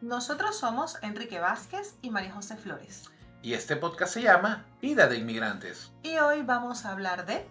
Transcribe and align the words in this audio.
Nosotros 0.00 0.56
somos 0.56 0.96
Enrique 1.02 1.40
Vázquez 1.40 1.94
y 2.00 2.08
María 2.08 2.32
José 2.32 2.56
Flores. 2.56 3.10
Y 3.42 3.52
este 3.52 3.76
podcast 3.76 4.14
se 4.14 4.22
llama 4.22 4.64
Vida 4.80 5.06
de 5.08 5.18
Inmigrantes. 5.18 5.90
Y 6.02 6.16
hoy 6.16 6.40
vamos 6.40 6.86
a 6.86 6.92
hablar 6.92 7.26
de... 7.26 7.46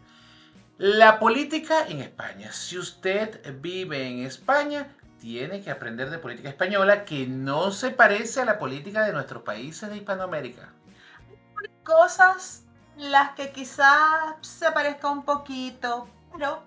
La 0.80 1.20
política 1.20 1.85
en 1.88 2.01
España. 2.01 2.51
Si 2.51 2.80
usted 2.80 3.40
vive 3.62 4.08
en 4.08 4.25
España, 4.25 4.88
tiene 5.20 5.62
que 5.62 5.70
aprender 5.70 6.09
de 6.09 6.17
política 6.17 6.50
española 6.50 7.06
que 7.06 7.27
no 7.27 7.72
se 7.72 7.92
parece 7.92 8.41
a 8.41 8.46
la 8.46 8.57
política 8.57 9.05
de 9.05 9.13
nuestros 9.13 9.43
países 9.43 9.88
de 9.88 9.97
Hispanoamérica. 9.97 10.73
Cosas 11.84 12.63
las 12.97 13.31
que 13.36 13.52
quizás 13.52 14.36
se 14.41 14.71
parezca 14.71 15.07
un 15.11 15.23
poquito, 15.23 16.09
pero 16.31 16.63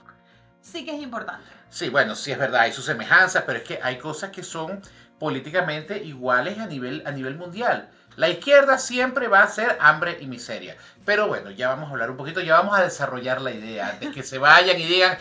sí 0.61 0.85
que 0.85 0.95
es 0.95 1.03
importante. 1.03 1.51
Sí, 1.71 1.89
bueno, 1.89 2.15
sí 2.15 2.31
es 2.31 2.39
verdad, 2.39 2.61
hay 2.61 2.73
sus 2.73 2.85
semejanzas, 2.85 3.45
pero 3.47 3.59
es 3.59 3.65
que 3.65 3.81
hay 3.83 3.99
cosas 3.99 4.31
que 4.31 4.43
son 4.43 4.83
políticamente 5.23 6.03
iguales 6.03 6.59
a 6.59 6.67
nivel, 6.67 7.05
a 7.07 7.13
nivel 7.13 7.37
mundial. 7.37 7.89
La 8.17 8.29
izquierda 8.29 8.77
siempre 8.77 9.29
va 9.29 9.45
a 9.45 9.47
ser 9.47 9.79
hambre 9.81 10.19
y 10.21 10.27
miseria. 10.27 10.77
Pero 11.05 11.29
bueno, 11.29 11.53
ya 11.53 11.69
vamos 11.69 11.87
a 11.89 11.93
hablar 11.93 12.11
un 12.11 12.17
poquito, 12.17 12.41
ya 12.41 12.57
vamos 12.57 12.77
a 12.77 12.83
desarrollar 12.83 13.41
la 13.41 13.53
idea 13.53 13.97
de 14.01 14.11
que 14.11 14.25
se 14.25 14.39
vayan 14.39 14.81
y 14.81 14.85
digan, 14.85 15.17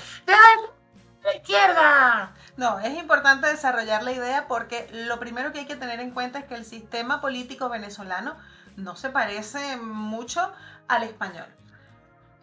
la 1.24 1.36
izquierda! 1.36 2.34
No, 2.58 2.80
es 2.80 2.98
importante 2.98 3.46
desarrollar 3.46 4.02
la 4.02 4.12
idea 4.12 4.48
porque 4.48 4.90
lo 4.92 5.20
primero 5.20 5.54
que 5.54 5.60
hay 5.60 5.68
que 5.68 5.76
tener 5.76 6.00
en 6.00 6.10
cuenta 6.10 6.40
es 6.40 6.46
que 6.46 6.56
el 6.56 6.66
sistema 6.66 7.22
político 7.22 7.70
venezolano 7.70 8.36
no 8.78 8.96
se 8.96 9.12
parece 9.12 9.78
mucho 9.78 10.52
al 10.88 11.04
español. 11.04 11.46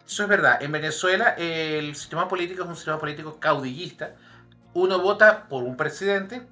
Eso 0.07 0.23
es 0.23 0.29
verdad. 0.29 0.63
En 0.63 0.71
Venezuela 0.71 1.31
el 1.37 1.93
sistema 1.97 2.29
político 2.29 2.63
es 2.63 2.69
un 2.69 2.77
sistema 2.77 2.99
político 2.99 3.37
caudillista. 3.37 4.11
Uno 4.73 4.99
vota 4.99 5.49
por 5.49 5.63
un 5.63 5.75
presidente, 5.75 6.47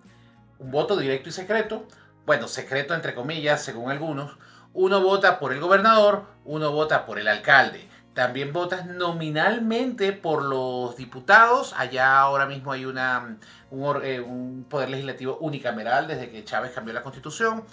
un 0.60 0.72
voto 0.72 0.98
directo 0.98 1.30
y 1.30 1.32
secreto. 1.32 1.88
Bueno, 2.26 2.48
secreto 2.48 2.94
entre 2.94 3.16
comillas, 3.16 3.64
según 3.64 3.92
algunos. 3.92 4.38
Uno 4.74 5.02
vota 5.02 5.40
por 5.40 5.54
el 5.54 5.60
gobernador, 5.60 6.26
uno 6.46 6.72
vota 6.72 7.06
por 7.06 7.20
el 7.20 7.28
alcalde. 7.28 7.90
También 8.14 8.52
votas 8.52 8.86
nominalmente 8.88 10.12
por 10.12 10.44
los 10.44 10.96
diputados. 10.98 11.74
Allá 11.78 12.20
ahora 12.20 12.48
mismo 12.48 12.72
hay 12.72 12.86
una, 12.86 13.38
un, 13.70 14.04
eh, 14.04 14.20
un 14.20 14.66
poder 14.68 14.90
legislativo 14.90 15.38
unicameral 15.38 16.08
desde 16.08 16.32
que 16.32 16.44
Chávez 16.44 16.72
cambió 16.72 16.94
la 16.94 17.04
constitución. 17.04 17.64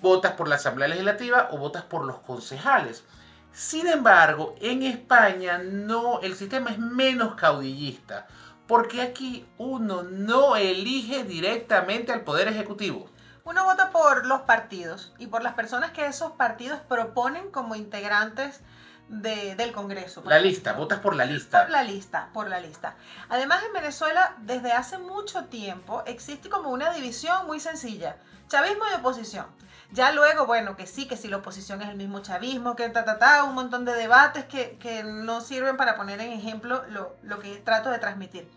Votas 0.00 0.32
por 0.32 0.48
la 0.48 0.56
Asamblea 0.56 0.88
Legislativa 0.88 1.48
o 1.52 1.58
votas 1.58 1.82
por 1.82 2.04
los 2.04 2.18
concejales. 2.20 3.04
Sin 3.52 3.86
embargo, 3.88 4.54
en 4.60 4.82
España 4.84 5.58
no, 5.58 6.20
el 6.20 6.34
sistema 6.34 6.70
es 6.70 6.78
menos 6.78 7.34
caudillista, 7.34 8.26
porque 8.70 9.02
aquí 9.02 9.44
uno 9.58 10.04
no 10.04 10.54
elige 10.54 11.24
directamente 11.24 12.12
al 12.12 12.20
Poder 12.20 12.46
Ejecutivo. 12.46 13.10
Uno 13.42 13.64
vota 13.64 13.90
por 13.90 14.26
los 14.26 14.42
partidos 14.42 15.12
y 15.18 15.26
por 15.26 15.42
las 15.42 15.54
personas 15.54 15.90
que 15.90 16.06
esos 16.06 16.30
partidos 16.30 16.78
proponen 16.78 17.50
como 17.50 17.74
integrantes 17.74 18.60
del 19.08 19.72
Congreso. 19.72 20.22
La 20.24 20.38
lista, 20.38 20.74
votas 20.74 21.00
por 21.00 21.16
la 21.16 21.24
lista. 21.24 21.62
Por 21.62 21.70
la 21.70 21.82
lista, 21.82 22.28
por 22.32 22.48
la 22.48 22.60
lista. 22.60 22.94
Además, 23.28 23.60
en 23.66 23.72
Venezuela, 23.72 24.36
desde 24.42 24.70
hace 24.70 24.98
mucho 24.98 25.46
tiempo, 25.46 26.04
existe 26.06 26.48
como 26.48 26.70
una 26.70 26.92
división 26.92 27.48
muy 27.48 27.58
sencilla, 27.58 28.18
chavismo 28.46 28.84
y 28.88 29.00
oposición. 29.00 29.46
Ya 29.90 30.12
luego, 30.12 30.46
bueno, 30.46 30.76
que 30.76 30.86
sí, 30.86 31.08
que 31.08 31.16
si 31.16 31.26
la 31.26 31.38
oposición 31.38 31.82
es 31.82 31.88
el 31.88 31.96
mismo 31.96 32.20
chavismo, 32.20 32.76
que 32.76 32.88
ta, 32.90 33.04
ta, 33.04 33.18
ta, 33.18 33.42
un 33.42 33.56
montón 33.56 33.84
de 33.84 33.94
debates 33.94 34.44
que, 34.44 34.78
que 34.78 35.02
no 35.02 35.40
sirven 35.40 35.76
para 35.76 35.96
poner 35.96 36.20
en 36.20 36.30
ejemplo 36.30 36.84
lo, 36.90 37.16
lo 37.22 37.40
que 37.40 37.56
trato 37.56 37.90
de 37.90 37.98
transmitir. 37.98 38.48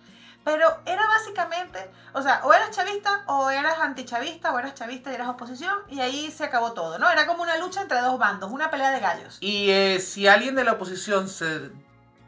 Pero 0.43 0.81
era 0.85 1.07
básicamente, 1.07 1.89
o 2.13 2.21
sea, 2.21 2.41
o 2.43 2.53
eras 2.53 2.71
chavista 2.71 3.23
o 3.27 3.49
eras 3.49 3.79
antichavista 3.79 4.53
o 4.53 4.59
eras 4.59 4.73
chavista 4.73 5.11
y 5.11 5.15
eras 5.15 5.29
oposición 5.29 5.73
y 5.89 6.01
ahí 6.01 6.29
se 6.31 6.43
acabó 6.43 6.73
todo, 6.73 6.99
¿no? 6.99 7.09
Era 7.09 7.25
como 7.25 7.43
una 7.43 7.57
lucha 7.57 7.81
entre 7.81 8.01
dos 8.01 8.19
bandos, 8.19 8.51
una 8.51 8.69
pelea 8.69 8.91
de 8.91 8.99
gallos. 8.99 9.37
Y 9.39 9.69
eh, 9.69 9.99
si 9.99 10.27
alguien 10.27 10.55
de 10.55 10.65
la 10.65 10.73
oposición 10.73 11.29
se 11.29 11.71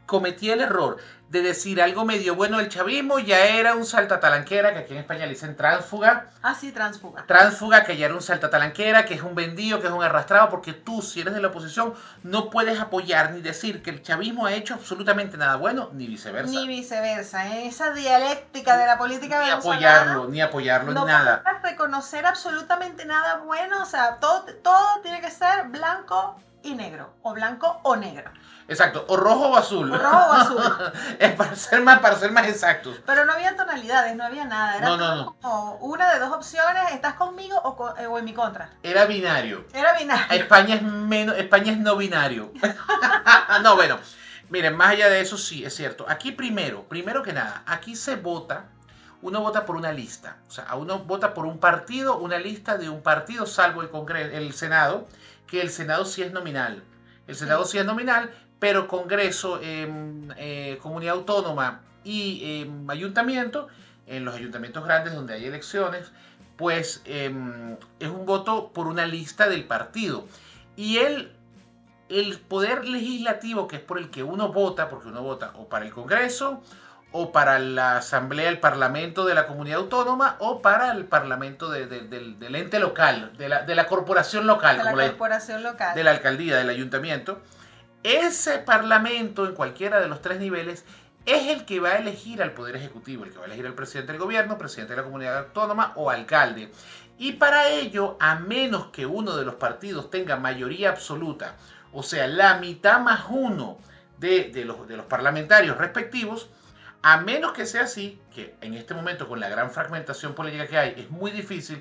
cometía 0.06 0.54
el 0.54 0.60
error 0.60 0.98
de 1.28 1.42
decir 1.42 1.82
algo 1.82 2.04
medio 2.04 2.36
bueno 2.36 2.58
del 2.58 2.68
chavismo, 2.68 3.18
ya 3.18 3.44
era 3.46 3.74
un 3.74 3.84
saltatalanquera, 3.84 4.72
que 4.72 4.78
aquí 4.78 4.92
en 4.92 5.00
España 5.00 5.26
le 5.26 5.32
dicen 5.32 5.56
tránsfuga. 5.56 6.30
Ah, 6.40 6.54
sí, 6.54 6.70
tránsfuga. 6.70 7.26
Tránsfuga, 7.26 7.82
que 7.82 7.96
ya 7.96 8.06
era 8.06 8.14
un 8.14 8.22
saltatalanquera, 8.22 9.04
que 9.04 9.14
es 9.14 9.22
un 9.22 9.34
vendido, 9.34 9.80
que 9.80 9.88
es 9.88 9.92
un 9.92 10.04
arrastrado, 10.04 10.48
porque 10.50 10.72
tú, 10.72 11.02
si 11.02 11.20
eres 11.20 11.34
de 11.34 11.40
la 11.40 11.48
oposición, 11.48 11.94
no 12.22 12.48
puedes 12.48 12.78
apoyar 12.78 13.32
ni 13.32 13.40
decir 13.40 13.82
que 13.82 13.90
el 13.90 14.02
chavismo 14.02 14.46
ha 14.46 14.52
hecho 14.52 14.74
absolutamente 14.74 15.36
nada 15.36 15.56
bueno, 15.56 15.90
ni 15.92 16.06
viceversa. 16.06 16.52
Ni 16.52 16.68
viceversa. 16.68 17.48
¿eh? 17.48 17.66
Esa 17.66 17.90
dialéctica 17.90 18.76
de 18.76 18.86
la 18.86 18.96
política 18.96 19.42
Ni 19.42 19.50
apoyarlo, 19.50 20.28
ni 20.28 20.40
apoyarlo, 20.40 20.92
no 20.92 21.06
ni 21.06 21.10
nada. 21.10 21.42
puedes 21.42 21.62
reconocer 21.62 22.24
absolutamente 22.24 23.04
nada 23.04 23.38
bueno, 23.38 23.82
o 23.82 23.86
sea, 23.86 24.18
todo, 24.20 24.44
todo 24.62 25.00
tiene 25.02 25.20
que 25.20 25.30
ser 25.30 25.64
blanco 25.70 26.36
y 26.66 26.74
negro, 26.74 27.14
o 27.22 27.32
blanco 27.32 27.80
o 27.84 27.96
negro. 27.96 28.30
Exacto, 28.68 29.04
o 29.08 29.16
rojo 29.16 29.50
o 29.50 29.56
azul. 29.56 29.92
O 29.92 29.96
rojo 29.98 30.16
o 30.16 30.32
azul. 30.32 30.62
es 31.20 31.32
para 31.34 31.54
ser 31.54 31.80
más, 31.82 32.00
para 32.00 32.16
ser 32.16 32.32
más 32.32 32.48
exactos. 32.48 32.96
Pero 33.06 33.24
no 33.24 33.32
había 33.32 33.56
tonalidades, 33.56 34.16
no 34.16 34.24
había 34.24 34.44
nada. 34.44 34.76
Era 34.78 34.86
No, 34.88 34.96
no, 34.96 35.14
no. 35.16 35.36
como 35.40 35.76
una 35.76 36.12
de 36.12 36.18
dos 36.18 36.32
opciones, 36.32 36.90
estás 36.92 37.14
conmigo 37.14 37.56
o, 37.62 37.76
co- 37.76 37.96
eh, 37.96 38.06
o 38.06 38.18
en 38.18 38.24
mi 38.24 38.34
contra. 38.34 38.70
Era 38.82 39.04
binario. 39.06 39.64
Era 39.72 39.94
binario. 39.96 40.26
España 40.36 40.74
es 40.74 40.82
menos, 40.82 41.36
España 41.38 41.72
es 41.72 41.78
no 41.78 41.96
binario. 41.96 42.52
no, 43.62 43.76
bueno, 43.76 43.98
miren, 44.50 44.76
más 44.76 44.88
allá 44.90 45.08
de 45.08 45.20
eso 45.20 45.38
sí, 45.38 45.64
es 45.64 45.74
cierto. 45.74 46.04
Aquí 46.08 46.32
primero, 46.32 46.82
primero 46.88 47.22
que 47.22 47.32
nada, 47.32 47.62
aquí 47.66 47.94
se 47.96 48.16
vota, 48.16 48.64
uno 49.22 49.40
vota 49.42 49.64
por 49.64 49.76
una 49.76 49.92
lista. 49.92 50.38
O 50.48 50.50
sea, 50.50 50.74
uno 50.74 50.98
vota 51.00 51.34
por 51.34 51.46
un 51.46 51.58
partido, 51.58 52.18
una 52.18 52.38
lista 52.38 52.76
de 52.76 52.88
un 52.88 53.00
partido, 53.02 53.46
salvo 53.46 53.82
el 53.82 53.90
Congreso, 53.90 54.36
el 54.36 54.52
Senado, 54.54 55.06
que 55.46 55.60
el 55.60 55.70
Senado 55.70 56.04
sí 56.04 56.22
es 56.22 56.32
nominal. 56.32 56.82
El 57.26 57.34
Senado 57.34 57.64
sí, 57.64 57.78
es 57.78 57.84
nominal, 57.84 58.30
pero 58.58 58.88
Congreso, 58.88 59.60
em, 59.62 60.28
eh, 60.36 60.78
Comunidad 60.82 61.16
Autónoma 61.16 61.82
y 62.04 62.60
em, 62.62 62.88
Ayuntamiento, 62.90 63.68
en 64.06 64.24
los 64.24 64.34
ayuntamientos 64.34 64.84
grandes 64.84 65.14
donde 65.14 65.34
hay 65.34 65.44
elecciones, 65.46 66.12
pues 66.56 67.02
em, 67.04 67.76
es 67.98 68.08
un 68.08 68.24
voto 68.24 68.70
por 68.72 68.86
una 68.86 69.06
lista 69.06 69.48
del 69.48 69.64
partido. 69.64 70.24
Y 70.76 70.98
el, 70.98 71.32
el 72.08 72.38
poder 72.38 72.86
legislativo, 72.86 73.66
que 73.68 73.76
es 73.76 73.82
por 73.82 73.98
el 73.98 74.10
que 74.10 74.22
uno 74.22 74.52
vota, 74.52 74.88
porque 74.88 75.08
uno 75.08 75.22
vota 75.22 75.52
o 75.56 75.68
para 75.68 75.84
el 75.84 75.92
Congreso, 75.92 76.62
o 77.12 77.32
para 77.32 77.58
la 77.58 77.96
Asamblea, 77.98 78.48
el 78.50 78.58
Parlamento 78.58 79.24
de 79.24 79.34
la 79.34 79.46
Comunidad 79.46 79.78
Autónoma, 79.78 80.36
o 80.40 80.60
para 80.60 80.92
el 80.92 81.04
Parlamento 81.06 81.70
de- 81.70 81.86
de- 81.86 82.02
del, 82.02 82.38
del 82.38 82.54
ente 82.56 82.78
local, 82.78 83.32
de 83.38 83.48
la, 83.48 83.62
de 83.62 83.74
la 83.74 83.86
corporación 83.86 84.46
local, 84.46 84.76
de 84.78 84.84
la 84.84 84.90
corporación 85.10 85.62
local. 85.62 85.94
de 85.94 86.04
la 86.04 86.10
alcaldía, 86.10 86.56
del 86.56 86.68
ayuntamiento, 86.68 87.40
ese 88.02 88.58
parlamento 88.58 89.46
en 89.46 89.54
cualquiera 89.54 90.00
de 90.00 90.08
los 90.08 90.20
tres 90.20 90.38
niveles 90.38 90.84
es 91.24 91.48
el 91.48 91.64
que 91.64 91.80
va 91.80 91.90
a 91.90 91.96
elegir 91.96 92.42
al 92.42 92.52
Poder 92.52 92.76
Ejecutivo, 92.76 93.24
el 93.24 93.30
que 93.32 93.38
va 93.38 93.44
a 93.44 93.46
elegir 93.46 93.66
al 93.66 93.74
presidente 93.74 94.12
del 94.12 94.20
gobierno, 94.20 94.58
presidente 94.58 94.92
de 94.92 94.98
la 94.98 95.02
comunidad 95.04 95.38
autónoma 95.38 95.92
o 95.96 96.10
alcalde. 96.10 96.70
Y 97.18 97.32
para 97.32 97.68
ello, 97.68 98.16
a 98.20 98.36
menos 98.36 98.88
que 98.88 99.06
uno 99.06 99.36
de 99.36 99.44
los 99.44 99.54
partidos 99.54 100.10
tenga 100.10 100.36
mayoría 100.36 100.90
absoluta, 100.90 101.54
o 101.92 102.02
sea, 102.02 102.26
la 102.28 102.58
mitad 102.58 103.00
más 103.00 103.22
uno 103.30 103.78
de, 104.18 104.50
de 104.52 104.64
los, 104.64 104.86
de 104.86 104.96
los 104.98 105.06
parlamentarios 105.06 105.76
respectivos, 105.78 106.48
a 107.06 107.18
menos 107.18 107.52
que 107.52 107.66
sea 107.66 107.84
así, 107.84 108.20
que 108.34 108.56
en 108.60 108.74
este 108.74 108.92
momento 108.92 109.28
con 109.28 109.38
la 109.38 109.48
gran 109.48 109.70
fragmentación 109.70 110.34
política 110.34 110.66
que 110.66 110.76
hay 110.76 110.94
es 110.96 111.08
muy 111.08 111.30
difícil, 111.30 111.80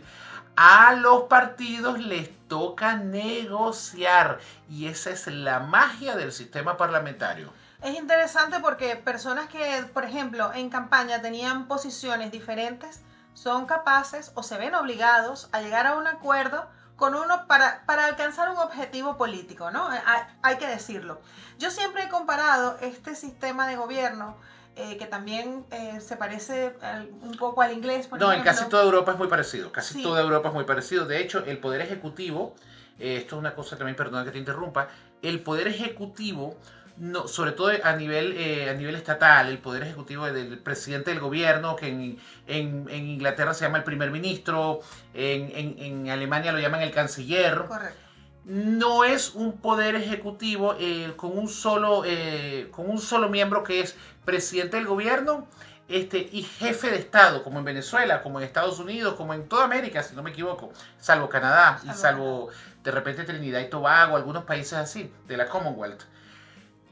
a 0.55 0.93
los 0.93 1.23
partidos 1.23 1.97
les 1.97 2.29
toca 2.47 2.97
negociar 2.97 4.37
y 4.69 4.85
esa 4.85 5.09
es 5.09 5.25
la 5.25 5.61
magia 5.61 6.15
del 6.15 6.31
sistema 6.31 6.77
parlamentario. 6.77 7.51
Es 7.81 7.97
interesante 7.97 8.59
porque 8.59 8.97
personas 8.97 9.47
que, 9.47 9.89
por 9.95 10.05
ejemplo, 10.05 10.53
en 10.53 10.69
campaña 10.69 11.23
tenían 11.23 11.67
posiciones 11.67 12.31
diferentes, 12.31 13.01
son 13.33 13.65
capaces 13.65 14.31
o 14.35 14.43
se 14.43 14.59
ven 14.59 14.75
obligados 14.75 15.49
a 15.53 15.61
llegar 15.61 15.87
a 15.87 15.95
un 15.95 16.05
acuerdo 16.05 16.69
con 16.97 17.15
uno 17.15 17.47
para, 17.47 17.83
para 17.87 18.05
alcanzar 18.05 18.51
un 18.51 18.57
objetivo 18.57 19.17
político, 19.17 19.71
¿no? 19.71 19.87
Hay, 19.87 20.21
hay 20.43 20.57
que 20.57 20.67
decirlo. 20.67 21.19
Yo 21.57 21.71
siempre 21.71 22.03
he 22.03 22.09
comparado 22.09 22.77
este 22.79 23.15
sistema 23.15 23.65
de 23.67 23.75
gobierno, 23.75 24.37
eh, 24.75 24.97
que 24.97 25.05
también 25.05 25.63
eh, 25.71 25.99
se 26.01 26.17
parece 26.17 26.73
al- 26.81 27.09
un 27.21 27.35
poco 27.37 27.61
al 27.61 27.71
inglés, 27.73 28.07
por 28.07 28.19
No, 28.19 28.31
en 28.33 28.41
casi 28.43 28.65
toda 28.65 28.83
Europa 28.83 29.13
es 29.13 29.17
muy 29.17 29.27
parecido, 29.27 29.71
casi 29.71 29.95
Sí. 29.95 30.03
toda 30.03 30.21
Europa 30.21 30.49
es 30.49 30.53
muy 30.53 30.65
parecido. 30.65 31.05
De 31.05 31.21
hecho, 31.21 31.43
el 31.45 31.57
poder 31.59 31.81
ejecutivo, 31.81 32.55
eh, 32.99 33.17
esto 33.17 33.35
es 33.35 33.39
una 33.39 33.55
cosa 33.55 33.77
también, 33.77 33.95
perdona 33.95 34.25
que 34.25 34.31
te 34.31 34.37
interrumpa, 34.37 34.89
el 35.21 35.41
poder 35.41 35.67
ejecutivo, 35.67 36.57
no, 36.97 37.27
sobre 37.27 37.51
todo 37.51 37.71
a 37.83 37.93
nivel, 37.93 38.33
eh, 38.37 38.69
a 38.69 38.73
nivel 38.73 38.95
estatal, 38.95 39.49
el 39.49 39.57
poder 39.59 39.83
ejecutivo 39.83 40.25
del 40.31 40.57
presidente 40.59 41.11
del 41.11 41.19
gobierno, 41.19 41.75
que 41.75 41.87
en, 41.87 42.17
en- 42.47 42.87
en 42.89 43.07
Inglaterra 43.07 43.53
se 43.53 43.65
llama 43.65 43.77
el 43.79 43.83
primer 43.83 44.11
ministro, 44.11 44.79
en, 45.13 45.51
en- 45.55 45.75
en 45.79 46.09
Alemania 46.09 46.51
lo 46.53 46.59
llaman 46.59 46.81
el 46.81 46.91
canciller, 46.91 47.65
Correcto. 47.67 47.99
No 48.45 49.03
es 49.03 49.33
un 49.33 49.57
poder 49.57 49.95
ejecutivo 49.95 50.75
eh, 50.79 51.13
con, 51.17 51.37
un 51.37 51.49
solo, 51.49 52.03
eh, 52.05 52.69
con 52.71 52.89
un 52.89 52.99
solo 52.99 53.29
miembro 53.29 53.63
que 53.63 53.79
es 53.79 53.95
presidente 54.23 54.77
del 54.77 54.85
gobierno 54.85 55.47
este, 55.87 56.29
y 56.31 56.43
jefe 56.43 56.89
de 56.91 56.97
Estado, 56.97 57.43
como 57.43 57.59
en 57.59 57.65
Venezuela, 57.65 58.21
como 58.21 58.39
en 58.39 58.45
Estados 58.45 58.79
Unidos, 58.79 59.15
como 59.15 59.33
en 59.33 59.47
toda 59.47 59.65
América, 59.65 60.03
si 60.03 60.15
no 60.15 60.23
me 60.23 60.31
equivoco, 60.31 60.71
salvo 60.99 61.29
Canadá 61.29 61.79
y 61.83 61.93
salvo 61.93 62.49
de 62.83 62.91
repente 62.91 63.23
Trinidad 63.23 63.61
y 63.61 63.69
Tobago, 63.69 64.15
algunos 64.15 64.45
países 64.45 64.73
así, 64.73 65.11
de 65.27 65.37
la 65.37 65.47
Commonwealth. 65.47 66.03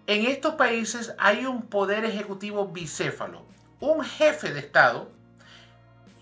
En 0.06 0.26
estos 0.26 0.56
países 0.56 1.14
hay 1.18 1.46
un 1.46 1.64
poder 1.64 2.04
ejecutivo 2.04 2.68
bicéfalo, 2.68 3.46
un 3.80 4.04
jefe 4.04 4.52
de 4.52 4.60
Estado 4.60 5.10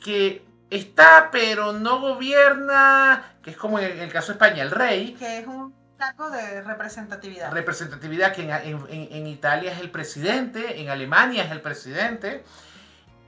que 0.04 0.46
está 0.72 1.30
pero 1.32 1.74
no 1.74 2.00
gobierna, 2.00 3.36
que 3.44 3.52
es 3.52 3.58
como 3.58 3.78
en 3.78 4.00
el 4.00 4.12
caso 4.12 4.28
de 4.28 4.34
España, 4.34 4.64
el 4.64 4.72
rey. 4.72 5.14
Que 5.20 5.40
es 5.40 5.48
un 5.48 5.76
cargo 5.98 6.32
de 6.32 6.62
representatividad. 6.62 7.52
Representatividad 7.52 8.34
que 8.34 8.50
en, 8.50 9.28
Italia 9.28 9.72
es 9.72 9.80
el 9.80 9.92
presidente, 9.92 10.82
en 10.82 10.90
Alemania 10.90 11.44
es 11.44 11.52
el 11.52 11.62
presidente. 11.62 12.44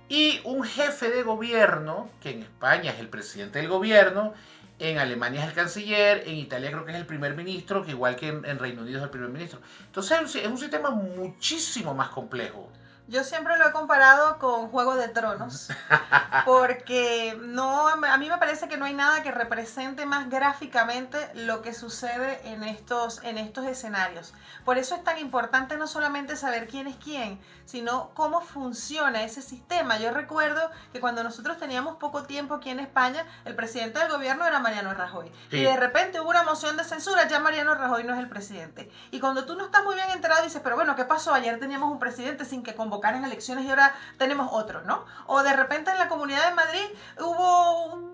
Y 0.10 0.42
un 0.44 0.64
jefe 0.64 1.10
de 1.10 1.24
gobierno, 1.24 2.10
que 2.22 2.32
en 2.32 2.42
España 2.44 2.92
es 2.92 3.00
el 3.00 3.10
presidente 3.10 3.60
del 3.60 3.68
gobierno, 3.68 4.34
en 4.80 4.98
Alemania 4.98 5.42
es 5.42 5.50
el 5.50 5.54
canciller, 5.54 6.24
en 6.26 6.36
Italia 6.36 6.72
creo 6.72 6.86
que 6.86 6.92
es 6.92 6.98
el 6.98 7.06
primer 7.06 7.36
ministro, 7.36 7.84
que 7.84 7.92
igual 7.92 8.16
que 8.16 8.30
en, 8.30 8.60
Reino 8.60 8.82
Unido 8.82 9.00
es 9.00 9.04
el 9.04 9.10
primer 9.10 9.30
ministro. 9.30 9.60
Entonces 9.86 10.36
es 10.36 10.48
un 10.48 10.58
sistema 10.58 10.92
muchísimo 10.92 11.94
más 11.94 12.10
complejo. 12.10 12.72
Yo 13.08 13.26
siempre 13.26 13.58
lo 13.58 13.68
he 13.68 13.72
comparado 13.74 14.40
con 14.40 14.70
Juego 14.70 14.96
de 14.96 15.10
Tronos, 15.10 15.68
porque 16.46 17.38
no, 17.42 17.90
a 17.90 18.18
mí 18.18 18.30
me 18.30 18.38
parece 18.38 18.70
que 18.70 18.78
no 18.78 18.86
hay 18.86 18.94
nada 18.94 19.22
que 19.24 19.32
represente 19.32 20.06
más 20.06 20.30
gráficamente 20.30 21.18
lo 21.34 21.62
que 21.62 21.74
sucede 21.74 22.40
en 22.46 22.64
estos, 22.64 23.22
en 23.24 23.38
estos 23.38 23.66
escenarios. 23.66 24.34
Por 24.64 24.78
eso 24.78 24.96
es 24.96 25.04
tan 25.04 25.18
importante 25.18 25.76
no 25.76 25.86
solamente 25.86 26.38
saber 26.38 26.70
quién 26.70 26.88
es 26.88 26.96
quién, 26.96 27.42
sino 27.66 28.12
cómo 28.14 28.40
funciona 28.40 29.24
ese 29.24 29.42
sistema. 29.42 29.98
Yo 29.98 30.12
recuerdo 30.12 30.72
que 30.94 31.02
cuando 31.02 31.24
nosotros 31.26 31.58
teníamos 31.58 31.98
poco 31.98 32.24
tiempo 32.24 32.54
aquí 32.54 32.70
en 32.70 32.80
España, 32.80 33.26
el 33.44 33.56
presidente 33.56 34.00
del 34.00 34.10
gobierno 34.10 34.46
era 34.46 34.60
Mariano 34.60 34.94
Rajoy. 34.94 35.30
Y 35.52 35.62
de 35.62 35.76
repente 35.76 36.22
hubo 36.22 36.30
una 36.30 36.44
moción 36.44 36.78
de 36.78 36.86
censura, 36.86 37.28
ya 37.28 37.40
Mariano 37.40 37.76
Rajoy 37.76 38.06
no 38.06 38.14
es 38.14 38.20
el 38.20 38.30
presidente. 38.30 38.90
Y 39.12 39.20
cuando 39.20 39.44
tú 39.44 39.56
no 39.56 39.66
estás 39.66 39.84
muy 39.84 39.96
bien 39.96 40.10
enterado, 40.12 40.42
dices, 40.42 40.62
pero 40.64 40.78
bueno, 40.78 40.96
¿qué 40.96 41.04
pasó? 41.04 41.34
Ayer 41.34 41.60
teníamos 41.60 41.92
un 41.92 42.00
presidente 42.00 42.46
sin 42.46 42.64
que 42.64 42.74
convocar 42.74 42.93
en 43.04 43.26
elecciones 43.26 43.66
y 43.66 43.70
ahora 43.70 43.94
tenemos 44.18 44.50
otro, 44.52 44.82
¿no? 44.82 45.06
O 45.28 45.44
de 45.44 45.54
repente 45.54 45.92
en 45.92 45.98
la 45.98 46.08
Comunidad 46.08 46.50
de 46.50 46.56
Madrid 46.56 46.86
hubo 47.20 47.86
un, 47.94 48.14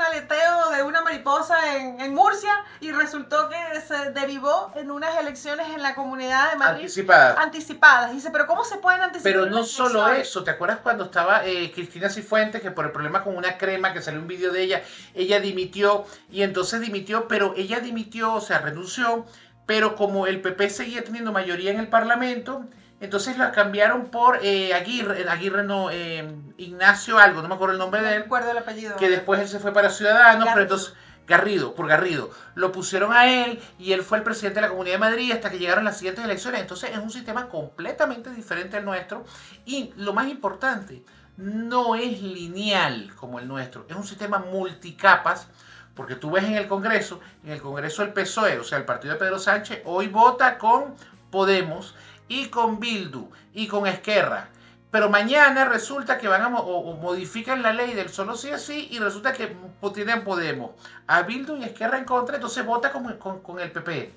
aleteo 0.00 0.70
de 0.70 0.82
una 0.82 1.02
mariposa 1.02 1.76
en, 1.76 2.14
Murcia 2.14 2.50
y 2.80 2.90
resultó 2.90 3.48
que 3.48 3.80
se 3.82 4.10
derivó 4.10 4.72
en 4.74 4.90
unas 4.90 5.16
elecciones 5.18 5.68
en 5.68 5.80
la 5.80 5.94
Comunidad 5.94 6.50
de 6.50 6.56
Madrid. 6.56 6.82
Anticipadas. 6.82 7.38
Anticipadas. 7.38 8.12
Dice, 8.12 8.30
pero 8.32 8.46
¿cómo 8.46 8.64
se 8.64 8.78
pueden 8.78 9.02
anticipar? 9.02 9.32
Pero 9.32 9.46
no 9.46 9.62
solo 9.62 10.08
eso, 10.08 10.42
¿te 10.42 10.50
acuerdas 10.50 10.78
cuando 10.82 11.04
estaba 11.04 11.46
eh, 11.46 11.70
Cristina 11.72 12.08
Cifuentes, 12.08 12.62
que 12.62 12.72
por 12.72 12.86
el 12.86 12.90
problema 12.90 13.22
con 13.22 13.36
una 13.36 13.58
crema, 13.58 13.92
que 13.92 14.02
salió 14.02 14.18
un 14.18 14.26
vídeo 14.26 14.50
de 14.50 14.62
ella, 14.62 14.82
ella 15.14 15.38
dimitió 15.38 16.04
y 16.30 16.42
entonces 16.42 16.80
dimitió, 16.80 17.28
pero 17.28 17.54
ella 17.56 17.78
dimitió, 17.78 18.34
o 18.34 18.40
sea, 18.40 18.58
renunció, 18.58 19.24
pero 19.66 19.94
como 19.94 20.26
el 20.26 20.40
PP 20.40 20.70
seguía 20.70 21.04
teniendo 21.04 21.32
mayoría 21.32 21.70
en 21.70 21.78
el 21.78 21.88
Parlamento, 21.88 22.64
entonces 23.02 23.36
la 23.36 23.50
cambiaron 23.50 24.06
por 24.06 24.38
eh, 24.44 24.72
Aguirre, 24.74 25.28
Aguirre 25.28 25.64
no, 25.64 25.90
eh, 25.90 26.36
Ignacio 26.56 27.18
algo, 27.18 27.42
no 27.42 27.48
me 27.48 27.56
acuerdo 27.56 27.72
el 27.72 27.80
nombre 27.80 28.00
de 28.00 28.14
él. 28.14 28.22
recuerdo 28.22 28.52
el 28.52 28.58
apellido. 28.58 28.96
Que 28.96 29.10
después 29.10 29.40
él 29.40 29.48
se 29.48 29.58
fue 29.58 29.72
para 29.72 29.90
Ciudadanos, 29.90 30.48
pero 30.50 30.62
entonces 30.62 30.94
Garrido, 31.26 31.74
por 31.74 31.88
Garrido. 31.88 32.30
Lo 32.54 32.70
pusieron 32.70 33.12
a 33.12 33.26
él 33.26 33.60
y 33.76 33.92
él 33.92 34.02
fue 34.02 34.18
el 34.18 34.24
presidente 34.24 34.60
de 34.60 34.66
la 34.66 34.68
Comunidad 34.68 34.94
de 34.94 35.00
Madrid 35.00 35.32
hasta 35.32 35.50
que 35.50 35.58
llegaron 35.58 35.84
las 35.84 35.96
siguientes 35.96 36.24
elecciones. 36.24 36.60
Entonces 36.60 36.90
es 36.90 36.98
un 36.98 37.10
sistema 37.10 37.48
completamente 37.48 38.30
diferente 38.30 38.76
al 38.76 38.84
nuestro 38.84 39.24
y 39.64 39.92
lo 39.96 40.12
más 40.12 40.28
importante, 40.28 41.02
no 41.36 41.96
es 41.96 42.22
lineal 42.22 43.12
como 43.16 43.40
el 43.40 43.48
nuestro, 43.48 43.84
es 43.88 43.96
un 43.96 44.06
sistema 44.06 44.38
multicapas. 44.38 45.48
Porque 45.96 46.14
tú 46.14 46.30
ves 46.30 46.44
en 46.44 46.54
el 46.54 46.68
Congreso, 46.68 47.20
en 47.44 47.50
el 47.50 47.60
Congreso 47.60 48.02
el 48.02 48.14
PSOE, 48.14 48.58
o 48.58 48.64
sea, 48.64 48.78
el 48.78 48.84
partido 48.84 49.12
de 49.12 49.18
Pedro 49.18 49.38
Sánchez, 49.38 49.82
hoy 49.84 50.06
vota 50.06 50.56
con 50.56 50.94
Podemos 51.32 51.94
y 52.28 52.46
con 52.46 52.80
Bildu 52.80 53.30
y 53.52 53.66
con 53.66 53.86
Esquerra. 53.86 54.48
Pero 54.90 55.08
mañana 55.08 55.64
resulta 55.64 56.18
que 56.18 56.28
van 56.28 56.42
a 56.42 56.48
o, 56.48 56.94
modifican 56.96 57.62
la 57.62 57.72
ley 57.72 57.94
del 57.94 58.10
solo 58.10 58.36
sí 58.36 58.50
así 58.50 58.88
y 58.90 58.98
resulta 58.98 59.32
que 59.32 59.56
tienen 59.94 60.22
Podemos 60.22 60.72
a 61.06 61.22
Bildu 61.22 61.56
y 61.56 61.64
Esquerra 61.64 61.98
en 61.98 62.04
contra, 62.04 62.36
entonces 62.36 62.64
vota 62.64 62.92
con, 62.92 63.16
con, 63.16 63.60
el 63.60 63.72
PP. 63.72 64.12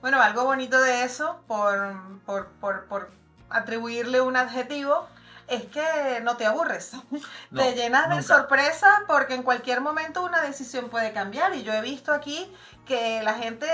Bueno, 0.00 0.20
algo 0.20 0.44
bonito 0.44 0.80
de 0.80 1.04
eso, 1.04 1.40
por, 1.46 1.94
por, 2.26 2.48
por, 2.60 2.84
por 2.86 3.10
atribuirle 3.50 4.20
un 4.20 4.36
adjetivo, 4.36 5.06
es 5.50 5.64
que 5.64 6.20
no 6.22 6.36
te 6.36 6.46
aburres. 6.46 6.92
te 7.54 7.74
llenas 7.74 8.08
de 8.08 8.22
sorpresa 8.22 9.02
porque 9.06 9.34
en 9.34 9.42
cualquier 9.42 9.80
momento 9.80 10.22
una 10.22 10.40
decisión 10.40 10.88
puede 10.88 11.12
cambiar. 11.12 11.54
Y 11.54 11.62
yo 11.62 11.72
he 11.72 11.82
visto 11.82 12.12
aquí 12.12 12.50
que 12.86 13.22
la 13.22 13.34
gente 13.34 13.66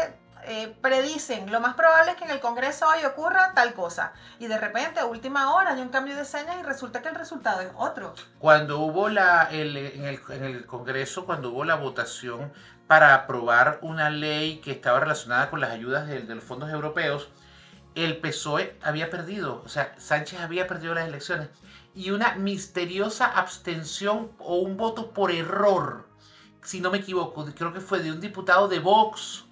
eh, 0.46 0.76
predicen, 0.80 1.50
lo 1.50 1.60
más 1.60 1.74
probable 1.74 2.12
es 2.12 2.16
que 2.16 2.24
en 2.24 2.30
el 2.30 2.40
Congreso 2.40 2.86
hoy 2.86 3.04
ocurra 3.04 3.52
tal 3.54 3.74
cosa. 3.74 4.12
Y 4.38 4.46
de 4.46 4.58
repente, 4.58 5.00
a 5.00 5.06
última 5.06 5.54
hora, 5.54 5.72
hay 5.72 5.80
un 5.80 5.88
cambio 5.88 6.16
de 6.16 6.24
señas 6.24 6.56
y 6.60 6.62
resulta 6.62 7.02
que 7.02 7.08
el 7.08 7.14
resultado 7.14 7.60
es 7.60 7.70
otro. 7.76 8.14
Cuando 8.38 8.78
hubo 8.78 9.08
la, 9.08 9.48
el, 9.50 9.76
en, 9.76 10.04
el, 10.04 10.20
en 10.30 10.44
el 10.44 10.66
Congreso, 10.66 11.26
cuando 11.26 11.50
hubo 11.50 11.64
la 11.64 11.74
votación 11.74 12.52
para 12.86 13.14
aprobar 13.14 13.80
una 13.82 14.10
ley 14.10 14.60
que 14.60 14.70
estaba 14.70 15.00
relacionada 15.00 15.50
con 15.50 15.60
las 15.60 15.70
ayudas 15.70 16.06
de, 16.06 16.20
de 16.20 16.34
los 16.34 16.44
fondos 16.44 16.70
europeos, 16.70 17.28
el 17.96 18.18
PSOE 18.18 18.78
había 18.82 19.10
perdido, 19.10 19.62
o 19.64 19.68
sea, 19.68 19.94
Sánchez 19.98 20.40
había 20.40 20.66
perdido 20.66 20.94
las 20.94 21.08
elecciones. 21.08 21.48
Y 21.94 22.10
una 22.10 22.34
misteriosa 22.36 23.26
abstención 23.26 24.30
o 24.38 24.56
un 24.56 24.76
voto 24.76 25.12
por 25.12 25.32
error, 25.32 26.06
si 26.62 26.80
no 26.80 26.90
me 26.90 26.98
equivoco, 26.98 27.46
creo 27.56 27.72
que 27.72 27.80
fue 27.80 28.00
de 28.00 28.12
un 28.12 28.20
diputado 28.20 28.68
de 28.68 28.80
Vox 28.80 29.46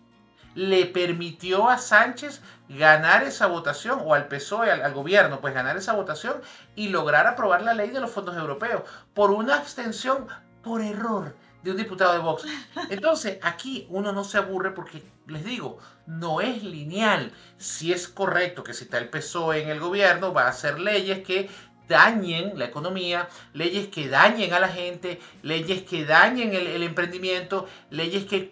le 0.55 0.87
permitió 0.87 1.69
a 1.69 1.79
Sánchez 1.79 2.41
ganar 2.69 3.25
esa 3.25 3.47
votación, 3.47 4.01
o 4.03 4.15
al 4.15 4.29
PSOE, 4.29 4.71
al, 4.71 4.95
gobierno, 4.95 5.41
pues 5.41 5.55
ganar 5.55 5.77
esa 5.77 5.93
votación 5.93 6.41
y 6.75 6.89
lograr 6.89 7.27
aprobar 7.27 7.63
la 7.63 7.75
ley 7.75 7.91
de 7.91 8.01
los 8.01 8.11
fondos 8.11 8.37
europeos 8.37 8.83
por 9.13 9.31
una 9.31 9.57
abstención 9.57 10.27
por 10.63 10.81
error 10.81 11.35
de 11.63 11.71
un 11.71 11.77
diputado 11.77 12.13
de 12.13 12.19
Vox. 12.19 12.45
Entonces, 12.91 13.39
aquí 13.43 13.87
uno 13.91 14.13
no 14.13 14.25
se 14.25 14.39
aburre 14.39 14.73
porque, 14.73 15.03
les 15.27 15.45
digo, 15.45 15.79
no 16.07 16.41
es 16.41 16.63
lineal. 16.63 17.33
Si 17.59 17.93
es 17.93 18.09
correcto 18.09 18.63
que 18.63 18.75
si 18.75 18.85
está 18.85 18.99
el 18.99 19.09
PSOE 19.09 19.63
en 19.63 19.69
el 19.69 19.81
gobierno, 19.81 20.33
va 20.33 20.43
a 20.43 20.51
hacer 20.51 20.79
leyes 20.79 21.25
que 21.25 21.51
dañen 21.89 22.59
la 22.59 22.67
economía, 22.67 23.29
leyes 23.53 23.89
que 23.89 24.09
dañen 24.09 24.53
a 24.53 24.61
la 24.61 24.69
gente, 24.69 25.21
leyes 25.43 25.83
que 25.83 26.05
dañen 26.05 26.55
el, 26.55 26.83
emprendimiento, 26.83 27.67
leyes 27.91 28.25
que, 28.25 28.49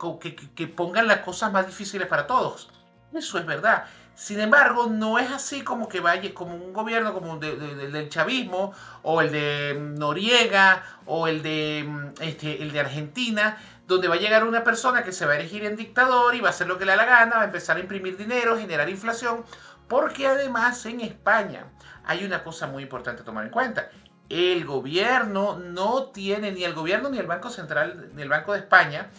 pongan 0.68 1.06
las 1.06 1.18
cosas 1.18 1.52
más 1.52 1.66
difíciles 1.66 2.06
para 2.08 2.26
todos. 2.26 2.70
Eso 3.12 3.38
es 3.38 3.46
verdad. 3.46 3.84
Sin 4.14 4.40
embargo, 4.40 4.88
no 4.88 5.18
es 5.18 5.30
así 5.30 5.62
como 5.62 5.88
que 5.88 6.00
vaya 6.00 6.34
como 6.34 6.54
un 6.54 6.72
gobierno 6.72 7.14
como 7.14 7.40
el 7.42 7.92
del 7.92 8.08
chavismo 8.10 8.72
o 9.02 9.22
el 9.22 9.32
de 9.32 9.74
Noriega 9.78 10.82
o 11.06 11.26
el 11.28 11.42
de, 11.42 12.12
este, 12.20 12.62
el 12.62 12.72
de 12.72 12.80
Argentina, 12.80 13.56
donde 13.86 14.08
va 14.08 14.14
a 14.14 14.18
llegar 14.18 14.44
una 14.44 14.64
persona 14.64 15.02
que 15.02 15.12
se 15.12 15.26
va 15.26 15.32
a 15.32 15.36
elegir 15.36 15.64
en 15.64 15.76
dictador 15.76 16.34
y 16.34 16.40
va 16.40 16.48
a 16.48 16.50
hacer 16.50 16.66
lo 16.66 16.78
que 16.78 16.84
le 16.84 16.92
da 16.92 16.96
la 16.96 17.04
gana, 17.04 17.36
va 17.36 17.42
a 17.42 17.46
empezar 17.46 17.78
a 17.78 17.80
imprimir 17.80 18.16
dinero, 18.16 18.56
generar 18.56 18.88
inflación, 18.88 19.44
porque 19.92 20.26
además 20.26 20.86
en 20.86 21.02
España 21.02 21.66
hay 22.06 22.24
una 22.24 22.42
cosa 22.42 22.66
muy 22.66 22.82
importante 22.82 23.20
a 23.20 23.24
tomar 23.26 23.44
en 23.44 23.50
cuenta. 23.50 23.90
El 24.30 24.64
gobierno 24.64 25.58
no 25.58 26.04
tiene, 26.04 26.50
ni 26.50 26.64
el 26.64 26.72
gobierno 26.72 27.10
ni 27.10 27.18
el 27.18 27.26
Banco 27.26 27.50
Central, 27.50 28.08
ni 28.14 28.22
el 28.22 28.30
Banco 28.30 28.54
de 28.54 28.60
España, 28.60 29.10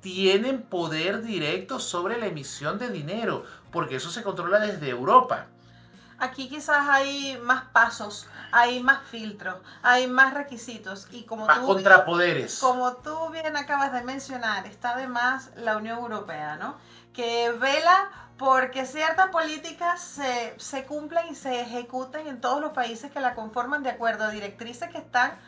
tienen 0.00 0.62
poder 0.62 1.20
directo 1.20 1.78
sobre 1.78 2.18
la 2.18 2.28
emisión 2.28 2.78
de 2.78 2.88
dinero, 2.88 3.44
porque 3.70 3.96
eso 3.96 4.08
se 4.08 4.22
controla 4.22 4.58
desde 4.60 4.88
Europa. 4.88 5.48
Aquí 6.18 6.48
quizás 6.48 6.88
hay 6.88 7.38
más 7.42 7.64
pasos, 7.64 8.26
hay 8.52 8.82
más 8.82 9.02
filtros, 9.02 9.56
hay 9.82 10.06
más 10.06 10.32
requisitos 10.32 11.08
y 11.10 11.24
como 11.24 11.44
más 11.46 11.58
contrapoderes. 11.58 12.58
como 12.58 12.94
tú 12.94 13.28
bien 13.32 13.54
acabas 13.56 13.92
de 13.92 14.02
mencionar, 14.02 14.66
está 14.66 14.92
además 14.92 15.50
la 15.56 15.76
Unión 15.76 15.98
Europea, 15.98 16.56
¿no? 16.56 16.78
Que 17.12 17.52
vela 17.52 18.10
porque 18.42 18.86
ciertas 18.86 19.28
políticas 19.28 20.00
se, 20.00 20.54
se 20.56 20.84
cumplen 20.84 21.28
y 21.30 21.34
se 21.36 21.60
ejecuten 21.60 22.26
en 22.26 22.40
todos 22.40 22.60
los 22.60 22.72
países 22.72 23.12
que 23.12 23.20
la 23.20 23.36
conforman 23.36 23.84
de 23.84 23.90
acuerdo 23.90 24.24
a 24.24 24.30
directrices 24.30 24.88
que 24.88 24.98
están 24.98 25.38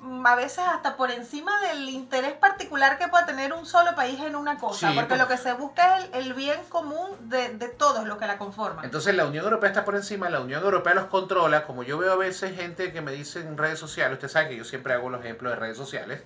mm, 0.00 0.26
a 0.26 0.34
veces 0.34 0.64
hasta 0.66 0.96
por 0.96 1.12
encima 1.12 1.52
del 1.68 1.88
interés 1.88 2.32
particular 2.32 2.98
que 2.98 3.06
pueda 3.06 3.24
tener 3.24 3.52
un 3.52 3.66
solo 3.66 3.94
país 3.94 4.18
en 4.20 4.34
una 4.34 4.58
cosa, 4.58 4.90
porque 4.96 5.16
lo 5.16 5.28
que 5.28 5.36
se 5.36 5.52
busca 5.52 5.98
es 5.98 6.08
el, 6.14 6.34
bien 6.34 6.58
común 6.68 7.10
de, 7.28 7.50
de, 7.50 7.68
todos 7.68 8.04
los 8.04 8.18
que 8.18 8.26
la 8.26 8.36
conforman. 8.36 8.84
Entonces 8.84 9.14
la 9.14 9.26
Unión 9.26 9.44
Europea 9.44 9.70
está 9.70 9.84
por 9.84 9.94
encima, 9.94 10.28
la 10.28 10.40
Unión 10.40 10.64
Europea 10.64 10.94
los 10.94 11.06
controla, 11.06 11.66
como 11.66 11.84
yo 11.84 11.98
veo 11.98 12.12
a 12.12 12.16
veces 12.16 12.56
gente 12.56 12.92
que 12.92 13.00
me 13.00 13.12
dice 13.12 13.40
en 13.40 13.56
redes 13.58 13.78
sociales, 13.78 14.14
usted 14.14 14.28
sabe 14.28 14.48
que 14.48 14.56
yo 14.56 14.64
siempre 14.64 14.92
hago 14.92 15.08
los 15.08 15.20
ejemplos 15.24 15.52
de 15.52 15.56
redes 15.60 15.76
sociales, 15.76 16.22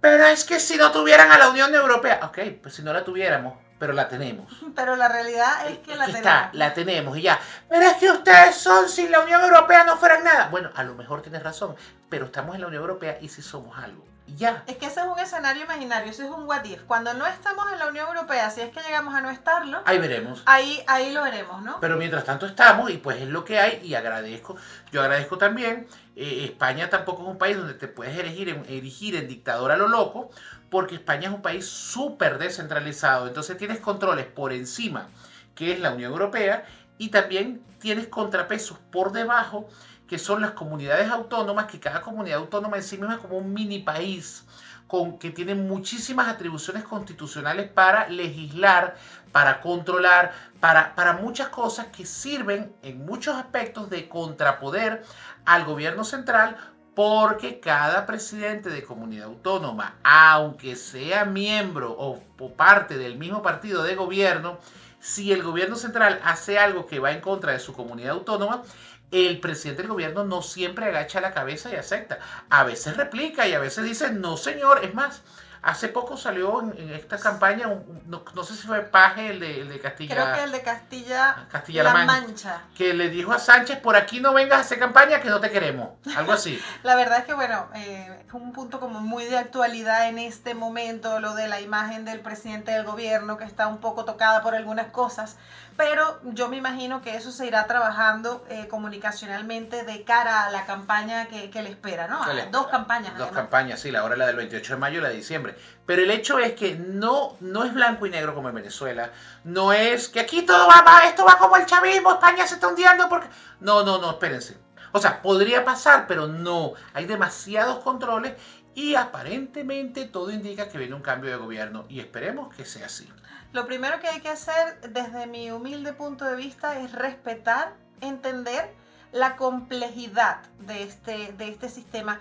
pero 0.00 0.26
es 0.26 0.44
que 0.44 0.60
si 0.60 0.76
no 0.76 0.90
tuvieran 0.92 1.30
a 1.32 1.38
la 1.38 1.48
Unión 1.48 1.74
Europea, 1.74 2.20
ok, 2.22 2.38
pues 2.62 2.74
si 2.74 2.82
no 2.82 2.92
la 2.92 3.04
tuviéramos, 3.04 3.54
pero 3.78 3.92
la 3.92 4.08
tenemos. 4.08 4.52
Pero 4.74 4.96
la 4.96 5.08
realidad 5.08 5.68
es 5.68 5.78
que 5.78 5.94
la 5.96 6.04
Aquí 6.04 6.12
tenemos. 6.14 6.16
está, 6.16 6.50
la 6.52 6.74
tenemos 6.74 7.16
y 7.16 7.22
ya. 7.22 7.38
Pero 7.68 7.82
es 7.86 7.94
que 7.94 8.10
ustedes 8.10 8.56
son, 8.56 8.88
si 8.88 9.08
la 9.08 9.20
Unión 9.20 9.40
Europea 9.42 9.84
no 9.84 9.96
fueran 9.96 10.24
nada. 10.24 10.48
Bueno, 10.48 10.70
a 10.74 10.82
lo 10.84 10.94
mejor 10.94 11.22
tienes 11.22 11.42
razón, 11.42 11.76
pero 12.08 12.26
estamos 12.26 12.54
en 12.56 12.60
la 12.62 12.66
Unión 12.68 12.82
Europea 12.82 13.18
y 13.20 13.28
si 13.28 13.42
somos 13.42 13.76
algo. 13.78 14.04
Y 14.28 14.36
ya. 14.36 14.62
Es 14.66 14.76
que 14.76 14.86
ese 14.86 15.00
es 15.00 15.06
un 15.06 15.18
escenario 15.18 15.64
imaginario, 15.64 16.10
ese 16.10 16.24
es 16.26 16.30
un 16.30 16.44
what 16.44 16.64
if. 16.64 16.82
Cuando 16.82 17.14
no 17.14 17.26
estamos 17.26 17.72
en 17.72 17.78
la 17.78 17.88
Unión 17.88 18.06
Europea, 18.08 18.50
si 18.50 18.60
es 18.60 18.70
que 18.70 18.80
llegamos 18.82 19.14
a 19.14 19.20
no 19.22 19.30
estarlo, 19.30 19.80
Ahí 19.86 19.98
veremos. 19.98 20.42
ahí, 20.44 20.82
ahí 20.86 21.12
lo 21.12 21.22
veremos, 21.22 21.62
¿no? 21.62 21.78
Pero 21.80 21.96
mientras 21.96 22.24
tanto 22.24 22.44
estamos 22.46 22.90
y 22.90 22.98
pues 22.98 23.20
es 23.22 23.28
lo 23.28 23.44
que 23.44 23.58
hay 23.58 23.80
y 23.82 23.94
agradezco. 23.94 24.56
Yo 24.92 25.00
agradezco 25.00 25.38
también, 25.38 25.86
eh, 26.14 26.44
España 26.44 26.90
tampoco 26.90 27.22
es 27.22 27.28
un 27.28 27.38
país 27.38 27.56
donde 27.56 27.74
te 27.74 27.88
puedes 27.88 28.16
elegir 28.18 28.50
en, 28.50 28.64
erigir 28.68 29.16
en 29.16 29.28
dictador 29.28 29.72
a 29.72 29.76
lo 29.76 29.88
loco, 29.88 30.30
porque 30.70 30.96
España 30.96 31.28
es 31.28 31.34
un 31.34 31.42
país 31.42 31.66
súper 31.66 32.38
descentralizado. 32.38 33.26
Entonces 33.28 33.56
tienes 33.56 33.80
controles 33.80 34.26
por 34.26 34.52
encima, 34.52 35.08
que 35.54 35.72
es 35.72 35.80
la 35.80 35.90
Unión 35.92 36.12
Europea, 36.12 36.64
y 36.98 37.08
también 37.08 37.62
tienes 37.78 38.08
contrapesos 38.08 38.78
por 38.90 39.12
debajo, 39.12 39.68
que 40.06 40.18
son 40.18 40.40
las 40.40 40.52
comunidades 40.52 41.10
autónomas, 41.10 41.66
que 41.66 41.80
cada 41.80 42.00
comunidad 42.00 42.38
autónoma 42.38 42.76
en 42.76 42.82
sí 42.82 42.98
misma 42.98 43.14
es 43.14 43.20
como 43.20 43.38
un 43.38 43.52
mini 43.52 43.78
país 43.78 44.44
con, 44.88 45.18
que 45.18 45.30
tiene 45.30 45.54
muchísimas 45.54 46.28
atribuciones 46.28 46.82
constitucionales 46.82 47.70
para 47.70 48.08
legislar, 48.08 48.96
para 49.30 49.60
controlar, 49.60 50.32
para, 50.60 50.94
para 50.94 51.12
muchas 51.12 51.48
cosas 51.48 51.86
que 51.88 52.06
sirven 52.06 52.74
en 52.82 53.04
muchos 53.04 53.36
aspectos 53.36 53.90
de 53.90 54.08
contrapoder 54.08 55.04
al 55.44 55.64
gobierno 55.64 56.04
central 56.04 56.56
porque 56.94 57.60
cada 57.60 58.06
presidente 58.06 58.70
de 58.70 58.82
comunidad 58.82 59.26
autónoma, 59.26 59.98
aunque 60.02 60.74
sea 60.74 61.24
miembro 61.24 61.92
o, 61.92 62.20
o, 62.40 62.52
parte 62.54 62.98
del 62.98 63.16
mismo 63.16 63.40
partido 63.40 63.84
de 63.84 63.94
gobierno, 63.94 64.58
si 65.00 65.32
el 65.32 65.42
gobierno 65.42 65.76
central 65.76 66.20
hace 66.24 66.58
algo 66.58 66.86
que 66.86 66.98
va 66.98 67.12
en 67.12 67.20
contra 67.20 67.52
de 67.52 67.60
su 67.60 67.72
comunidad 67.72 68.12
autónoma, 68.12 68.62
el 69.10 69.40
presidente 69.40 69.82
del 69.82 69.90
gobierno 69.90 70.24
no 70.24 70.42
siempre 70.42 70.86
agacha 70.86 71.20
la 71.20 71.32
cabeza 71.32 71.70
y 71.70 71.76
acepta. 71.76 72.18
A 72.50 72.64
veces 72.64 72.96
replica 72.96 73.48
y 73.48 73.54
a 73.54 73.58
veces 73.58 73.84
dice, 73.84 74.12
no 74.12 74.36
señor, 74.36 74.84
es 74.84 74.94
más. 74.94 75.22
Hace 75.62 75.88
poco 75.88 76.16
salió 76.16 76.62
en, 76.62 76.74
en 76.78 76.92
esta 76.92 77.18
campaña, 77.18 77.68
un, 77.68 78.02
no, 78.06 78.22
no, 78.34 78.44
sé 78.44 78.54
si 78.54 78.66
fue 78.66 78.80
Paje, 78.82 79.30
el 79.30 79.40
de, 79.40 79.60
el 79.62 79.68
de 79.68 79.80
Castilla. 79.80 80.14
Creo 80.14 80.34
que 80.34 80.42
el 80.44 80.52
de 80.52 80.62
Castilla, 80.62 81.46
Castilla 81.50 81.82
La 81.82 81.92
Man 81.92 82.06
Mancha. 82.06 82.62
Que 82.76 82.94
le 82.94 83.08
dijo 83.08 83.32
a 83.32 83.38
Sánchez, 83.38 83.80
por 83.80 83.96
aquí 83.96 84.20
no 84.20 84.32
vengas 84.32 84.58
a 84.58 84.60
hacer 84.60 84.78
campaña 84.78 85.20
que 85.20 85.28
no 85.28 85.40
te 85.40 85.50
queremos. 85.50 85.90
Algo 86.16 86.32
así. 86.32 86.60
La 86.82 86.94
verdad 86.94 87.18
es 87.20 87.24
que, 87.24 87.34
bueno, 87.34 87.68
eh, 87.74 88.24
es 88.26 88.32
un 88.32 88.52
punto 88.52 88.80
como 88.80 89.00
muy 89.00 89.24
de 89.24 89.38
actualidad 89.38 90.08
en 90.08 90.18
este 90.18 90.54
momento, 90.54 91.20
lo 91.20 91.34
de 91.34 91.48
la 91.48 91.60
imagen 91.60 92.04
del 92.04 92.20
presidente 92.20 92.72
del 92.72 92.84
gobierno, 92.84 93.36
que 93.36 93.44
está 93.44 93.66
un 93.66 93.78
poco 93.78 94.04
tocada 94.04 94.42
por 94.42 94.54
algunas 94.54 94.88
cosas. 94.88 95.36
Pero 95.78 96.20
yo 96.24 96.48
me 96.48 96.56
imagino 96.56 97.02
que 97.02 97.14
eso 97.14 97.30
se 97.30 97.46
irá 97.46 97.68
trabajando 97.68 98.44
eh, 98.48 98.66
comunicacionalmente 98.66 99.84
de 99.84 100.02
cara 100.02 100.44
a 100.44 100.50
la 100.50 100.66
campaña 100.66 101.26
que, 101.26 101.50
que 101.50 101.62
le 101.62 101.70
espera, 101.70 102.08
¿no? 102.08 102.18
Dos 102.50 102.66
campañas. 102.66 103.12
Dos 103.12 103.28
además. 103.28 103.42
campañas, 103.42 103.80
sí, 103.80 103.92
la 103.92 104.02
hora 104.02 104.16
la 104.16 104.26
del 104.26 104.34
28 104.34 104.74
de 104.74 104.80
mayo 104.80 104.98
y 104.98 105.02
la 105.02 105.10
de 105.10 105.14
diciembre. 105.14 105.47
Pero 105.86 106.02
el 106.02 106.10
hecho 106.10 106.38
es 106.38 106.52
que 106.52 106.74
no, 106.74 107.36
no 107.40 107.64
es 107.64 107.72
blanco 107.72 108.06
y 108.06 108.10
negro 108.10 108.34
como 108.34 108.48
en 108.48 108.54
Venezuela. 108.54 109.10
No 109.44 109.72
es 109.72 110.08
que 110.08 110.20
aquí 110.20 110.42
todo 110.42 110.68
va 110.68 110.82
mal, 110.82 111.06
esto 111.06 111.24
va 111.24 111.38
como 111.38 111.56
el 111.56 111.66
chavismo, 111.66 112.12
España 112.12 112.46
se 112.46 112.54
está 112.54 112.68
hundiendo 112.68 113.08
porque... 113.08 113.28
No, 113.60 113.84
no, 113.84 113.98
no, 113.98 114.10
espérense. 114.10 114.56
O 114.92 115.00
sea, 115.00 115.22
podría 115.22 115.64
pasar, 115.64 116.06
pero 116.06 116.26
no. 116.26 116.72
Hay 116.94 117.06
demasiados 117.06 117.82
controles 117.84 118.34
y 118.74 118.94
aparentemente 118.94 120.04
todo 120.06 120.30
indica 120.30 120.68
que 120.68 120.78
viene 120.78 120.94
un 120.94 121.02
cambio 121.02 121.30
de 121.30 121.36
gobierno 121.36 121.84
y 121.88 122.00
esperemos 122.00 122.54
que 122.54 122.64
sea 122.64 122.86
así. 122.86 123.08
Lo 123.52 123.66
primero 123.66 123.98
que 123.98 124.08
hay 124.08 124.20
que 124.20 124.28
hacer 124.28 124.80
desde 124.90 125.26
mi 125.26 125.50
humilde 125.50 125.92
punto 125.92 126.24
de 126.24 126.36
vista 126.36 126.78
es 126.78 126.92
respetar, 126.92 127.74
entender 128.00 128.74
la 129.12 129.36
complejidad 129.36 130.38
de 130.60 130.82
este, 130.82 131.32
de 131.32 131.48
este 131.48 131.68
sistema. 131.68 132.20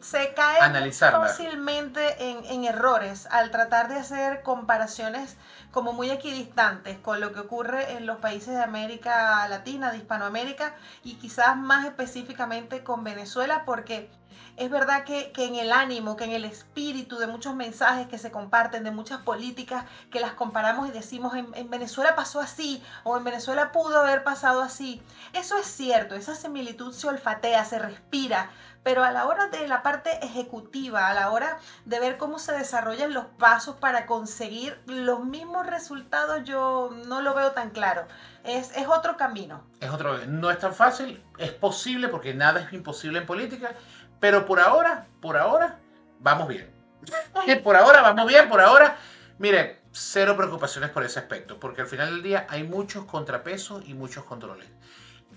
Se 0.00 0.34
cae 0.34 0.60
Analizarla. 0.60 1.20
fácilmente 1.20 2.30
en, 2.30 2.44
en, 2.44 2.64
errores 2.64 3.26
al 3.30 3.50
tratar 3.50 3.88
de 3.88 3.96
hacer 3.96 4.42
comparaciones 4.42 5.36
como 5.72 5.92
muy 5.92 6.10
equidistantes 6.10 6.98
con 6.98 7.20
lo 7.20 7.32
que 7.32 7.40
ocurre 7.40 7.92
en 7.92 8.06
los 8.06 8.18
países 8.18 8.54
de 8.54 8.62
América 8.62 9.46
Latina, 9.48 9.90
de 9.90 9.98
Hispanoamérica 9.98 10.74
y 11.02 11.14
quizás 11.14 11.56
más 11.56 11.84
específicamente 11.84 12.84
con 12.84 13.02
Venezuela 13.02 13.64
porque 13.64 14.10
es 14.56 14.70
verdad 14.70 15.04
que, 15.04 15.32
que, 15.32 15.44
en 15.44 15.54
el 15.56 15.70
ánimo, 15.70 16.16
que 16.16 16.24
en 16.24 16.32
el 16.32 16.44
espíritu 16.44 17.18
de 17.18 17.26
muchos 17.26 17.54
mensajes 17.54 18.08
que 18.08 18.18
se 18.18 18.30
comparten, 18.30 18.84
de 18.84 18.90
muchas 18.90 19.20
políticas 19.20 19.84
que 20.10 20.20
las 20.20 20.32
comparamos 20.32 20.88
y 20.88 20.92
decimos 20.92 21.34
en, 21.34 21.48
en, 21.54 21.68
Venezuela 21.68 22.16
pasó 22.16 22.40
así 22.40 22.82
o 23.04 23.16
en 23.16 23.24
Venezuela 23.24 23.72
pudo 23.72 23.98
haber 23.98 24.24
pasado 24.24 24.62
así. 24.62 25.02
Eso 25.34 25.58
es 25.58 25.66
cierto, 25.66 26.14
esa 26.14 26.34
similitud 26.34 26.92
se 26.92 27.08
olfatea, 27.08 27.64
se 27.64 27.78
respira, 27.78 28.50
pero 28.86 29.02
a 29.02 29.10
la 29.10 29.26
hora 29.26 29.48
de 29.48 29.66
la 29.66 29.82
parte 29.82 30.24
ejecutiva, 30.24 31.08
a 31.08 31.14
la 31.14 31.32
hora 31.32 31.58
de 31.86 31.98
ver 31.98 32.18
cómo 32.18 32.38
se 32.38 32.52
desarrollan 32.52 33.12
los 33.12 33.24
pasos 33.24 33.74
para 33.74 34.06
conseguir 34.06 34.78
los 34.86 35.24
mismos 35.24 35.66
resultados, 35.66 36.44
yo 36.44 36.90
no 37.08 37.20
lo 37.20 37.34
veo 37.34 37.50
tan 37.50 37.70
claro. 37.70 38.06
Es, 38.44 38.70
es 38.76 38.86
otro 38.86 39.16
camino. 39.16 39.64
Es 39.80 39.90
otro, 39.90 40.24
no 40.28 40.52
es 40.52 40.60
tan 40.60 40.72
fácil, 40.72 41.20
es 41.36 41.50
posible 41.50 42.06
porque 42.06 42.32
nada 42.32 42.60
es 42.60 42.72
imposible 42.72 43.18
en 43.18 43.26
política, 43.26 43.74
pero 44.20 44.46
por 44.46 44.60
ahora, 44.60 45.06
por 45.20 45.36
ahora, 45.36 45.78
vamos 46.20 46.48
bien. 46.48 46.70
por 47.64 47.76
ahora, 47.76 48.02
vamos 48.02 48.26
bien, 48.26 48.48
por 48.48 48.60
ahora. 48.60 48.96
Mire, 49.38 49.80
cero 49.92 50.36
preocupaciones 50.36 50.90
por 50.90 51.04
ese 51.04 51.18
aspecto, 51.18 51.60
porque 51.60 51.82
al 51.82 51.86
final 51.86 52.10
del 52.10 52.22
día 52.22 52.46
hay 52.48 52.64
muchos 52.64 53.04
contrapesos 53.04 53.84
y 53.86 53.94
muchos 53.94 54.24
controles. 54.24 54.68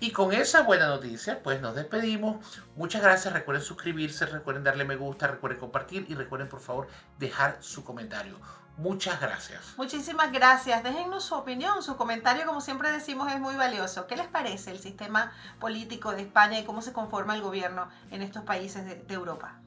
Y 0.02 0.12
con 0.12 0.32
esa 0.32 0.62
buena 0.62 0.86
noticia, 0.88 1.42
pues 1.42 1.60
nos 1.60 1.74
despedimos. 1.74 2.58
Muchas 2.74 3.02
gracias. 3.02 3.34
Recuerden 3.34 3.62
suscribirse, 3.62 4.24
recuerden 4.24 4.64
darle 4.64 4.86
me 4.86 4.96
gusta, 4.96 5.26
recuerden 5.26 5.60
compartir 5.60 6.06
y 6.08 6.14
recuerden 6.14 6.48
por 6.48 6.60
favor 6.60 6.88
dejar 7.18 7.58
su 7.60 7.84
comentario. 7.84 8.36
Muchas 8.80 9.20
gracias. 9.20 9.74
Muchísimas 9.76 10.32
gracias. 10.32 10.82
Déjennos 10.82 11.24
su 11.24 11.34
opinión, 11.34 11.82
su 11.82 11.96
comentario, 11.96 12.46
como 12.46 12.62
siempre 12.62 12.90
decimos, 12.90 13.30
es 13.30 13.38
muy 13.38 13.54
valioso. 13.54 14.06
¿Qué 14.06 14.16
les 14.16 14.26
parece 14.26 14.70
el 14.70 14.78
sistema 14.78 15.32
político 15.58 16.12
de 16.12 16.22
España 16.22 16.58
y 16.58 16.64
cómo 16.64 16.80
se 16.80 16.94
conforma 16.94 17.34
el 17.34 17.42
gobierno 17.42 17.88
en 18.10 18.22
estos 18.22 18.42
países 18.44 18.86
de, 18.86 18.94
de 18.94 19.14
Europa? 19.14 19.60